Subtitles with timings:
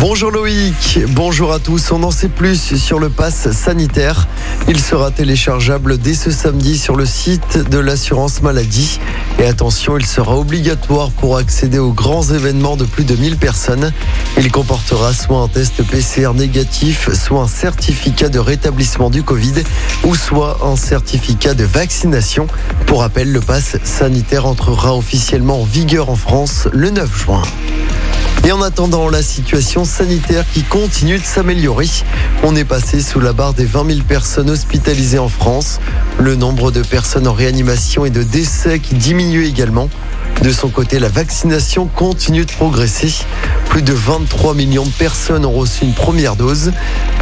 [0.00, 1.90] Bonjour Loïc, bonjour à tous.
[1.90, 4.28] On en sait plus sur le pass sanitaire.
[4.68, 9.00] Il sera téléchargeable dès ce samedi sur le site de l'assurance maladie.
[9.40, 13.92] Et attention, il sera obligatoire pour accéder aux grands événements de plus de 1000 personnes.
[14.36, 19.64] Il comportera soit un test PCR négatif, soit un certificat de rétablissement du Covid
[20.04, 22.46] ou soit un certificat de vaccination.
[22.86, 27.42] Pour rappel, le pass sanitaire entrera officiellement en vigueur en France le 9 juin.
[28.44, 31.86] Et en attendant, la situation sanitaire qui continue de s'améliorer.
[32.42, 35.80] On est passé sous la barre des 20 000 personnes hospitalisées en France.
[36.18, 39.90] Le nombre de personnes en réanimation et de décès qui diminue également.
[40.42, 43.12] De son côté, la vaccination continue de progresser.
[43.68, 46.72] Plus de 23 millions de personnes ont reçu une première dose.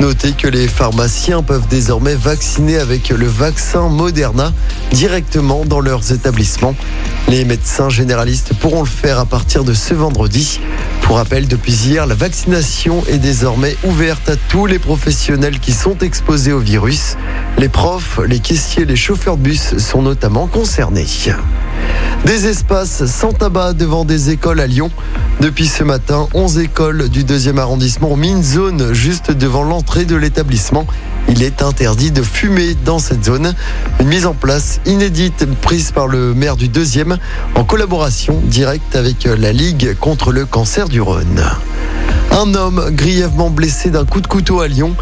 [0.00, 4.52] Notez que les pharmaciens peuvent désormais vacciner avec le vaccin Moderna
[4.92, 6.74] directement dans leurs établissements.
[7.28, 10.60] Les médecins généralistes pourront le faire à partir de ce vendredi.
[11.00, 15.96] Pour rappel, depuis hier, la vaccination est désormais ouverte à tous les professionnels qui sont
[15.98, 17.16] exposés au virus.
[17.56, 21.06] Les profs, les caissiers, les chauffeurs de bus sont notamment concernés.
[22.24, 24.90] Des espaces sans tabac devant des écoles à Lyon.
[25.40, 30.04] Depuis ce matin, 11 écoles du deuxième arrondissement ont mis une zone juste devant l'entrée
[30.04, 30.86] de l'établissement.
[31.28, 33.54] Il est interdit de fumer dans cette zone.
[34.00, 37.18] Une mise en place inédite prise par le maire du deuxième
[37.54, 41.44] en collaboration directe avec la Ligue contre le cancer du Rhône.
[42.32, 44.94] Un homme grièvement blessé d'un coup de couteau à Lyon.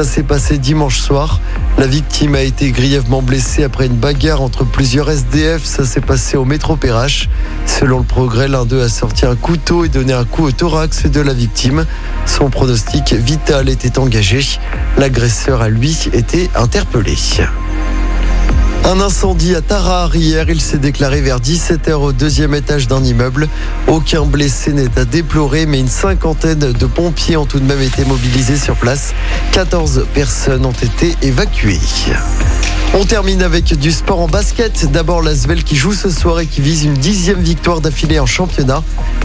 [0.00, 1.40] Ça s'est passé dimanche soir.
[1.76, 5.62] La victime a été grièvement blessée après une bagarre entre plusieurs SDF.
[5.62, 7.28] Ça s'est passé au métro Perrache.
[7.66, 11.04] Selon le progrès, l'un d'eux a sorti un couteau et donné un coup au thorax
[11.04, 11.84] de la victime.
[12.24, 14.40] Son pronostic vital était engagé.
[14.96, 17.18] L'agresseur a lui été interpellé.
[18.90, 23.48] Un incendie à Tarare hier, il s'est déclaré vers 17h au deuxième étage d'un immeuble.
[23.86, 28.04] Aucun blessé n'est à déplorer, mais une cinquantaine de pompiers ont tout de même été
[28.04, 29.14] mobilisés sur place.
[29.52, 31.78] 14 personnes ont été évacuées.
[32.92, 34.90] On termine avec du sport en basket.
[34.90, 38.82] D'abord l'Asvel qui joue ce soir et qui vise une dixième victoire d'affilée en championnat.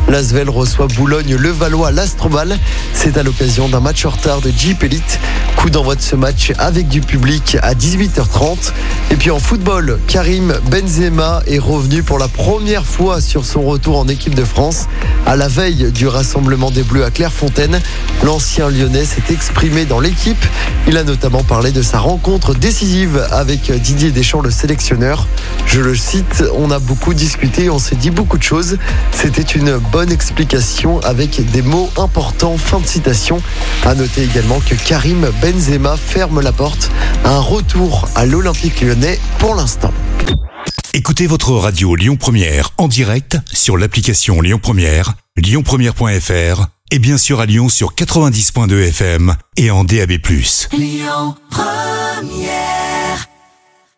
[0.08, 2.58] L'Asvel reçoit Boulogne-le-Valois l'Astrobal.
[2.94, 5.20] C'est à l'occasion d'un match en retard de Jeep Elite.
[5.56, 8.72] Coup d'envoi de ce match avec du public à 18h30.
[9.12, 13.98] Et puis en football, Karim Benzema est revenu pour la première fois sur son retour
[13.98, 14.86] en équipe de France.
[15.26, 17.82] À la veille du rassemblement des Bleus à Clairefontaine,
[18.24, 20.46] l'ancien lyonnais s'est exprimé dans l'équipe.
[20.88, 25.28] Il a notamment parlé de sa rencontre décisive avec Didier Deschamps, le sélectionneur.
[25.66, 28.78] Je le cite, on a beaucoup discuté, on s'est dit beaucoup de choses.
[29.12, 32.58] C'était une bonne explication avec des mots importants.
[32.58, 33.42] Fin de citation.
[33.86, 36.92] À noter également que Karim Benzema ferme la porte
[37.24, 39.94] à un retour à l'Olympique lyonnais pour l'instant.
[40.94, 47.40] Écoutez votre radio Lyon Première en direct sur l'application Lyon Première, lyonpremière.fr et bien sûr
[47.40, 50.12] à Lyon sur 90.2 FM et en DAB+.
[50.74, 52.85] Lyon Première